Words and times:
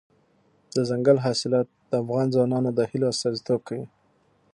دځنګل 0.73 1.17
حاصلات 1.25 1.67
د 1.89 1.91
افغان 2.03 2.27
ځوانانو 2.35 2.69
د 2.77 2.79
هیلو 2.91 3.11
استازیتوب 3.13 3.59
کوي. 3.67 3.85